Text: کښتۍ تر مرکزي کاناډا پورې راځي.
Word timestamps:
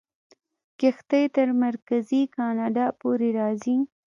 کښتۍ 0.79 1.23
تر 1.35 1.47
مرکزي 1.63 2.21
کاناډا 2.35 2.85
پورې 2.99 3.29
راځي. 3.39 3.77